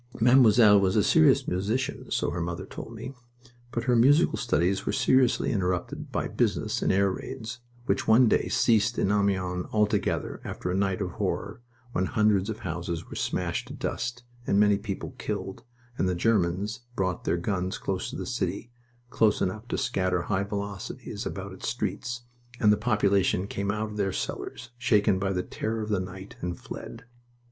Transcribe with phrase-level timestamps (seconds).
[0.19, 3.13] Mademoiselle was a serious musician, so her mother told me,
[3.69, 8.47] but her musical studies were seriously interrupted by business and air raids, which one day
[8.47, 11.61] ceased in Amiens altogether after a night of horror,
[11.91, 15.61] when hundreds of houses were smashed to dust and many people killed,
[15.99, 18.71] and the Germans brought their guns close to the city
[19.11, 22.23] close enough to scatter high velocities about its streets
[22.59, 25.99] and the population came up out of their cellars, shaken by the terror of the
[25.99, 27.03] night, and fled.